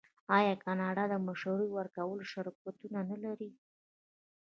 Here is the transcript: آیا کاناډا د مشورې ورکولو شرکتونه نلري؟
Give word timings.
آیا 0.37 0.53
کاناډا 0.63 1.03
د 1.09 1.13
مشورې 1.27 1.67
ورکولو 1.77 2.23
شرکتونه 2.33 2.99
نلري؟ 3.09 3.51